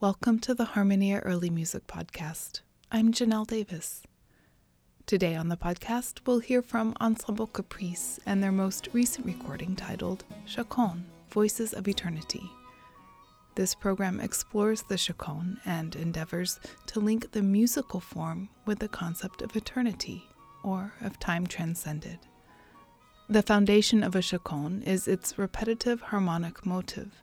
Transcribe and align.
Welcome 0.00 0.38
to 0.40 0.54
the 0.54 0.64
Harmonia 0.64 1.18
Early 1.24 1.50
Music 1.50 1.88
Podcast. 1.88 2.60
I'm 2.92 3.10
Janelle 3.12 3.48
Davis. 3.48 4.04
Today 5.06 5.34
on 5.34 5.48
the 5.48 5.56
podcast, 5.56 6.20
we'll 6.24 6.38
hear 6.38 6.62
from 6.62 6.94
Ensemble 7.00 7.48
Caprice 7.48 8.20
and 8.24 8.40
their 8.40 8.52
most 8.52 8.88
recent 8.92 9.26
recording 9.26 9.74
titled 9.74 10.22
Chaconne 10.46 11.04
Voices 11.30 11.72
of 11.74 11.88
Eternity. 11.88 12.48
This 13.56 13.74
program 13.74 14.20
explores 14.20 14.82
the 14.82 14.96
chaconne 14.96 15.60
and 15.66 15.96
endeavors 15.96 16.60
to 16.86 17.00
link 17.00 17.32
the 17.32 17.42
musical 17.42 17.98
form 17.98 18.50
with 18.66 18.78
the 18.78 18.86
concept 18.86 19.42
of 19.42 19.56
eternity, 19.56 20.22
or 20.62 20.92
of 21.00 21.18
time 21.18 21.44
transcended. 21.44 22.20
The 23.28 23.42
foundation 23.42 24.04
of 24.04 24.14
a 24.14 24.22
chaconne 24.22 24.80
is 24.86 25.08
its 25.08 25.36
repetitive 25.36 26.00
harmonic 26.02 26.64
motive. 26.64 27.20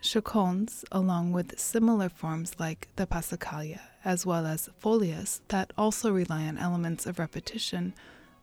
Chaconnes, 0.00 0.84
along 0.92 1.32
with 1.32 1.58
similar 1.58 2.08
forms 2.08 2.54
like 2.58 2.88
the 2.96 3.06
passacaglia, 3.06 3.80
as 4.04 4.24
well 4.24 4.46
as 4.46 4.70
folias 4.80 5.40
that 5.48 5.72
also 5.76 6.12
rely 6.12 6.44
on 6.44 6.56
elements 6.56 7.04
of 7.04 7.18
repetition, 7.18 7.94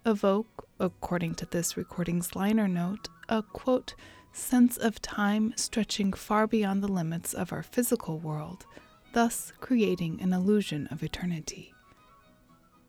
evoke, 0.06 0.68
according 0.80 1.34
to 1.36 1.46
this 1.46 1.78
recording's 1.78 2.36
liner 2.36 2.68
note, 2.68 3.08
a 3.30 3.42
quote, 3.42 3.96
sense 4.34 4.76
of 4.76 5.02
time 5.02 5.54
stretching 5.56 6.12
far 6.12 6.46
beyond 6.46 6.84
the 6.84 6.90
limits 6.90 7.34
of 7.34 7.54
our 7.54 7.64
physical 7.64 8.20
world, 8.20 8.66
thus 9.14 9.54
creating 9.62 10.22
an 10.22 10.34
illusion 10.34 10.88
of 10.92 11.02
eternity. 11.02 11.74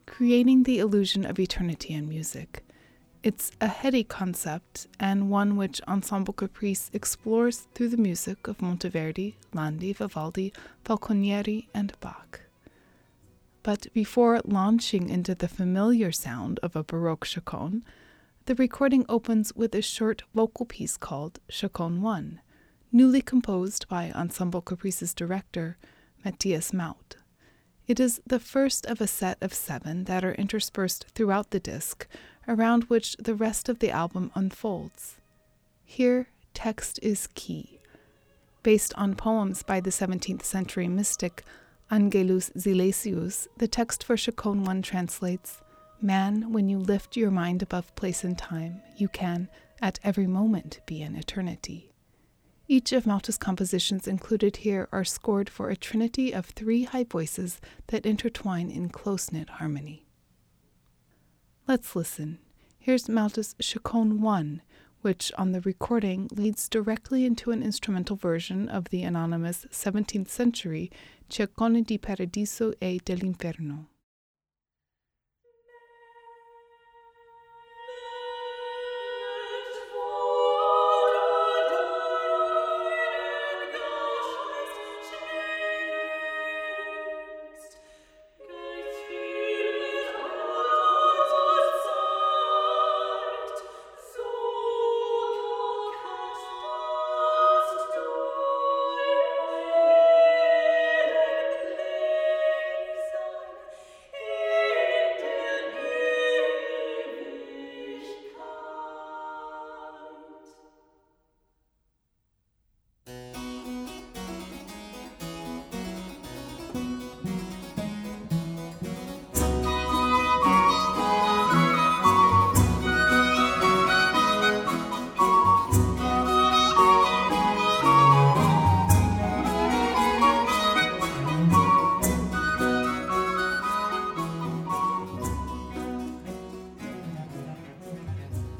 Creating 0.07 0.65
the 0.65 0.80
illusion 0.80 1.24
of 1.24 1.38
eternity 1.38 1.95
in 1.95 2.09
music. 2.09 2.66
It's 3.27 3.51
a 3.61 3.66
heady 3.66 4.05
concept 4.05 4.87
and 5.01 5.29
one 5.29 5.57
which 5.57 5.80
Ensemble 5.89 6.33
Caprice 6.33 6.93
explores 6.93 7.66
through 7.75 7.89
the 7.89 7.97
music 7.97 8.47
of 8.47 8.59
Monteverdi, 8.59 9.35
Landi, 9.52 9.93
Vivaldi, 9.93 10.52
Falconieri, 10.85 11.69
and 11.75 11.93
Bach. 11.99 12.43
But 13.65 13.93
before 13.93 14.41
launching 14.45 15.09
into 15.09 15.35
the 15.35 15.49
familiar 15.49 16.13
sound 16.13 16.60
of 16.63 16.77
a 16.77 16.85
Baroque 16.85 17.24
chaconne, 17.24 17.82
the 18.45 18.54
recording 18.54 19.04
opens 19.09 19.52
with 19.57 19.74
a 19.74 19.82
short 19.82 20.23
vocal 20.32 20.65
piece 20.65 20.97
called 20.97 21.41
Chaconne 21.49 22.02
1, 22.02 22.41
newly 22.93 23.23
composed 23.23 23.88
by 23.88 24.13
Ensemble 24.13 24.63
Caprice's 24.63 25.13
director, 25.13 25.79
Matthias 26.24 26.73
Maute. 26.73 27.16
It 27.87 28.01
is 28.01 28.20
the 28.26 28.40
first 28.40 28.84
of 28.87 29.01
a 29.01 29.06
set 29.06 29.38
of 29.40 29.54
seven 29.54 30.04
that 30.04 30.24
are 30.24 30.34
interspersed 30.34 31.06
throughout 31.15 31.51
the 31.51 31.60
disc, 31.60 32.09
around 32.48 32.84
which 32.84 33.16
the 33.16 33.34
rest 33.34 33.68
of 33.68 33.79
the 33.79 33.90
album 33.90 34.32
unfolds. 34.34 35.16
Here, 35.84 36.29
text 36.52 36.98
is 37.01 37.29
key. 37.34 37.79
Based 38.64 38.92
on 38.96 39.14
poems 39.14 39.62
by 39.62 39.79
the 39.79 39.90
17th 39.90 40.42
century 40.42 40.88
mystic 40.88 41.45
Angelus 41.88 42.51
Silesius, 42.57 43.46
the 43.57 43.68
text 43.68 44.02
for 44.02 44.16
Chaconne 44.16 44.64
1 44.64 44.82
translates 44.82 45.62
Man, 46.02 46.52
when 46.52 46.68
you 46.68 46.79
lift 46.79 47.16
your 47.16 47.30
mind 47.30 47.62
above 47.62 47.95
place 47.95 48.24
and 48.24 48.37
time, 48.37 48.82
you 48.96 49.09
can, 49.09 49.48
at 49.80 50.01
every 50.02 50.26
moment, 50.26 50.80
be 50.87 51.02
in 51.02 51.14
eternity. 51.14 51.92
Each 52.69 52.93
of 52.93 53.07
Maute's 53.07 53.39
compositions 53.39 54.09
included 54.09 54.59
here 54.59 54.89
are 54.91 55.05
scored 55.05 55.49
for 55.49 55.71
a 55.71 55.77
trinity 55.77 56.33
of 56.33 56.47
three 56.47 56.83
high 56.83 57.05
voices 57.05 57.61
that 57.89 58.05
intertwine 58.05 58.71
in 58.71 58.89
close 58.89 59.31
knit 59.31 59.49
harmony. 59.49 60.05
Let's 61.69 61.95
listen. 61.95 62.39
Here's 62.77 63.09
Maute's 63.09 63.55
Chaconne 63.61 64.21
1, 64.21 64.62
which 65.03 65.31
on 65.39 65.53
the 65.53 65.61
recording 65.61 66.28
leads 66.33 66.69
directly 66.69 67.25
into 67.25 67.53
an 67.53 67.62
instrumental 67.62 68.17
version 68.17 68.69
of 68.69 68.91
the 68.91 69.05
anonymous 69.05 69.67
17th 69.71 70.28
century 70.28 70.91
Chaconne 71.28 71.84
di 71.84 71.99
Paradiso 71.99 72.72
e 72.81 72.99
dell'Inferno. 72.99 73.87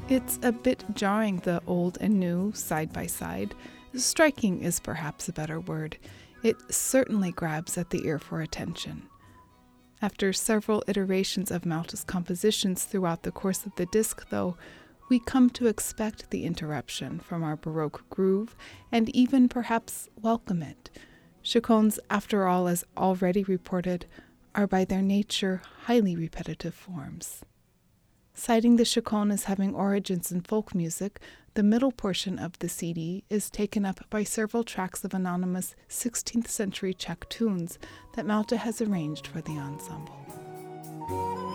It's 0.09 0.39
a 0.41 0.53
bit 0.53 0.85
jarring, 0.93 1.39
the 1.39 1.61
old 1.67 1.97
and 1.99 2.17
new 2.17 2.53
side 2.53 2.93
by 2.93 3.07
side. 3.07 3.53
Striking 3.93 4.61
is 4.63 4.79
perhaps 4.79 5.27
a 5.27 5.33
better 5.33 5.59
word. 5.59 5.97
It 6.43 6.55
certainly 6.73 7.33
grabs 7.33 7.77
at 7.77 7.89
the 7.89 8.07
ear 8.07 8.17
for 8.17 8.39
attention. 8.39 9.09
After 10.01 10.31
several 10.31 10.81
iterations 10.87 11.51
of 11.51 11.65
Maute's 11.65 12.05
compositions 12.05 12.85
throughout 12.85 13.23
the 13.23 13.33
course 13.33 13.65
of 13.65 13.75
the 13.75 13.85
disc, 13.87 14.29
though, 14.29 14.55
we 15.09 15.19
come 15.19 15.49
to 15.49 15.67
expect 15.67 16.29
the 16.29 16.45
interruption 16.45 17.19
from 17.19 17.43
our 17.43 17.57
Baroque 17.57 18.09
groove 18.09 18.55
and 18.93 19.09
even 19.09 19.49
perhaps 19.49 20.07
welcome 20.21 20.63
it. 20.63 20.89
Chaconnes, 21.41 21.99
after 22.09 22.47
all, 22.47 22.69
as 22.69 22.85
already 22.95 23.43
reported, 23.43 24.05
are 24.55 24.67
by 24.67 24.85
their 24.85 25.01
nature 25.01 25.61
highly 25.83 26.15
repetitive 26.15 26.73
forms. 26.73 27.41
Citing 28.39 28.75
the 28.75 28.85
chaconne 28.85 29.31
as 29.31 29.45
having 29.45 29.73
origins 29.73 30.31
in 30.31 30.41
folk 30.41 30.75
music, 30.75 31.19
the 31.55 31.63
middle 31.63 31.91
portion 31.91 32.37
of 32.37 32.57
the 32.59 32.69
CD 32.69 33.23
is 33.31 33.49
taken 33.49 33.83
up 33.83 34.07
by 34.11 34.23
several 34.23 34.63
tracks 34.63 35.03
of 35.03 35.15
anonymous 35.15 35.75
16th 35.89 36.47
century 36.47 36.93
Czech 36.93 37.27
tunes 37.29 37.79
that 38.13 38.27
Maute 38.27 38.51
has 38.51 38.79
arranged 38.79 39.25
for 39.25 39.41
the 39.41 39.57
ensemble. 39.57 41.46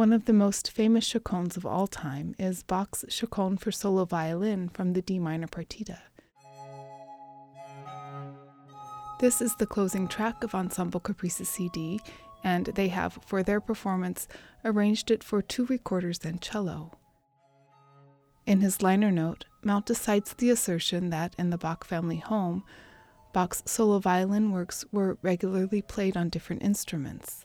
One 0.00 0.14
of 0.14 0.24
the 0.24 0.32
most 0.32 0.70
famous 0.70 1.04
chaconnes 1.04 1.58
of 1.58 1.66
all 1.66 1.86
time 1.86 2.34
is 2.38 2.62
Bach's 2.62 3.04
Chaconne 3.10 3.58
for 3.58 3.70
solo 3.70 4.06
violin 4.06 4.70
from 4.70 4.94
the 4.94 5.02
D 5.02 5.18
minor 5.18 5.46
partita. 5.46 5.98
This 9.20 9.42
is 9.42 9.54
the 9.56 9.66
closing 9.66 10.08
track 10.08 10.42
of 10.42 10.54
Ensemble 10.54 11.00
Caprice's 11.00 11.50
CD, 11.50 12.00
and 12.42 12.64
they 12.64 12.88
have, 12.88 13.18
for 13.26 13.42
their 13.42 13.60
performance, 13.60 14.26
arranged 14.64 15.10
it 15.10 15.22
for 15.22 15.42
two 15.42 15.66
recorders 15.66 16.20
and 16.24 16.40
cello. 16.40 16.92
In 18.46 18.62
his 18.62 18.80
liner 18.80 19.10
note, 19.10 19.44
Maute 19.62 19.94
cites 19.94 20.32
the 20.32 20.48
assertion 20.48 21.10
that 21.10 21.34
in 21.36 21.50
the 21.50 21.58
Bach 21.58 21.84
family 21.84 22.20
home, 22.20 22.64
Bach's 23.34 23.62
solo 23.66 23.98
violin 23.98 24.50
works 24.50 24.82
were 24.90 25.18
regularly 25.20 25.82
played 25.82 26.16
on 26.16 26.30
different 26.30 26.62
instruments. 26.62 27.44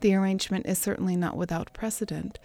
The 0.00 0.14
arrangement 0.14 0.66
is 0.66 0.78
certainly 0.78 1.16
not 1.16 1.36
without 1.36 1.72
precedent. 1.72 2.38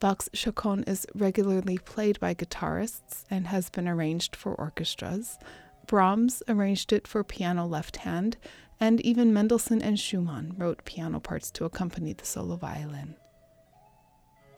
Bach's 0.00 0.28
Chaconne 0.32 0.84
is 0.84 1.06
regularly 1.14 1.78
played 1.78 2.20
by 2.20 2.34
guitarists 2.34 3.24
and 3.30 3.48
has 3.48 3.70
been 3.70 3.88
arranged 3.88 4.36
for 4.36 4.54
orchestras. 4.54 5.38
Brahms 5.86 6.42
arranged 6.48 6.92
it 6.92 7.08
for 7.08 7.24
piano 7.24 7.66
left 7.66 7.98
hand, 7.98 8.36
and 8.78 9.00
even 9.00 9.32
Mendelssohn 9.32 9.82
and 9.82 9.98
Schumann 9.98 10.54
wrote 10.56 10.84
piano 10.84 11.18
parts 11.18 11.50
to 11.52 11.64
accompany 11.64 12.12
the 12.12 12.24
solo 12.24 12.56
violin. 12.56 13.16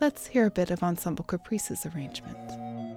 Let's 0.00 0.26
hear 0.26 0.46
a 0.46 0.50
bit 0.50 0.70
of 0.70 0.82
Ensemble 0.82 1.25
Caprice's 1.25 1.87
arrangement. 1.87 2.89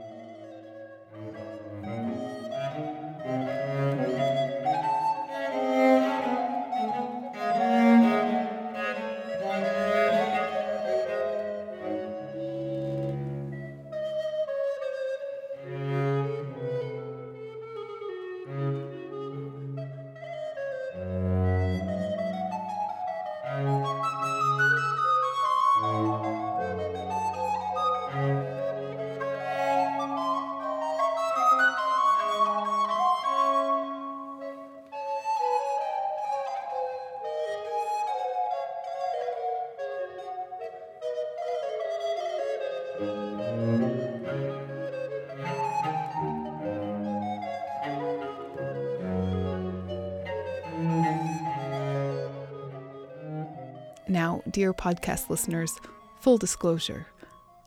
Now, 54.13 54.43
dear 54.47 54.75
podcast 54.75 55.31
listeners, 55.31 55.81
full 56.19 56.37
disclosure 56.37 57.07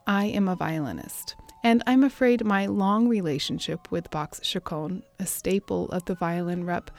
I 0.06 0.26
am 0.26 0.46
a 0.46 0.54
violinist, 0.54 1.34
and 1.64 1.82
I'm 1.88 2.04
afraid 2.04 2.44
my 2.44 2.66
long 2.66 3.08
relationship 3.08 3.90
with 3.90 4.12
Bach's 4.12 4.38
Chaconne, 4.44 5.02
a 5.19 5.26
staple 5.26 5.88
of 5.88 6.04
the 6.04 6.14
violin 6.14 6.62
rep, 6.62 6.93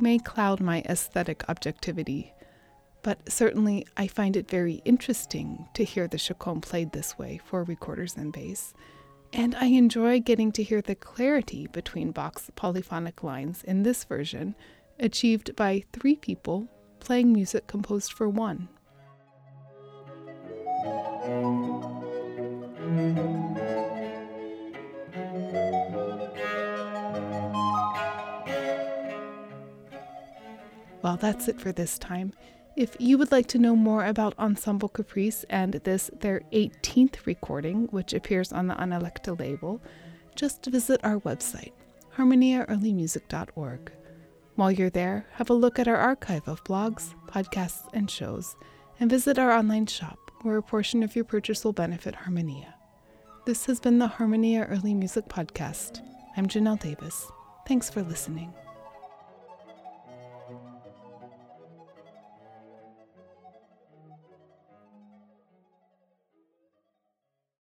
may 0.00 0.18
cloud 0.18 0.60
my 0.60 0.80
aesthetic 0.88 1.44
objectivity. 1.46 2.32
But 3.02 3.30
certainly, 3.30 3.86
I 3.98 4.06
find 4.06 4.34
it 4.34 4.48
very 4.48 4.80
interesting 4.86 5.68
to 5.74 5.84
hear 5.84 6.08
the 6.08 6.16
Chaconne 6.16 6.62
played 6.62 6.92
this 6.92 7.18
way 7.18 7.42
for 7.44 7.64
recorders 7.64 8.16
and 8.16 8.32
bass, 8.32 8.72
and 9.30 9.54
I 9.56 9.66
enjoy 9.66 10.20
getting 10.20 10.52
to 10.52 10.62
hear 10.62 10.80
the 10.80 10.94
clarity 10.94 11.66
between 11.66 12.12
Bach's 12.12 12.50
polyphonic 12.56 13.22
lines 13.22 13.62
in 13.62 13.82
this 13.82 14.04
version, 14.04 14.54
achieved 14.98 15.54
by 15.54 15.84
three 15.92 16.16
people 16.16 16.70
playing 17.04 17.32
music 17.32 17.66
composed 17.66 18.12
for 18.12 18.28
one. 18.28 18.68
Well, 31.02 31.18
that's 31.18 31.48
it 31.48 31.60
for 31.60 31.70
this 31.70 31.98
time. 31.98 32.32
If 32.76 32.96
you 32.98 33.18
would 33.18 33.30
like 33.30 33.46
to 33.48 33.58
know 33.58 33.76
more 33.76 34.06
about 34.06 34.38
Ensemble 34.38 34.88
Caprice 34.88 35.44
and 35.50 35.74
this, 35.74 36.10
their 36.18 36.40
18th 36.52 37.26
recording, 37.26 37.88
which 37.90 38.14
appears 38.14 38.50
on 38.52 38.66
the 38.66 38.74
Analekta 38.74 39.38
label, 39.38 39.82
just 40.34 40.64
visit 40.64 41.00
our 41.04 41.20
website, 41.20 41.72
harmoniaearlymusic.org. 42.16 43.92
While 44.56 44.70
you're 44.70 44.90
there, 44.90 45.26
have 45.32 45.50
a 45.50 45.54
look 45.54 45.80
at 45.80 45.88
our 45.88 45.96
archive 45.96 46.46
of 46.46 46.62
blogs, 46.62 47.14
podcasts, 47.26 47.88
and 47.92 48.08
shows, 48.08 48.54
and 49.00 49.10
visit 49.10 49.36
our 49.36 49.50
online 49.50 49.86
shop, 49.86 50.30
where 50.42 50.56
a 50.56 50.62
portion 50.62 51.02
of 51.02 51.16
your 51.16 51.24
purchase 51.24 51.64
will 51.64 51.72
benefit 51.72 52.14
Harmonia. 52.14 52.74
This 53.46 53.66
has 53.66 53.80
been 53.80 53.98
the 53.98 54.06
Harmonia 54.06 54.62
Early 54.70 54.94
Music 54.94 55.24
Podcast. 55.26 56.02
I'm 56.36 56.46
Janelle 56.46 56.78
Davis. 56.78 57.26
Thanks 57.66 57.90
for 57.90 58.02
listening. 58.02 58.54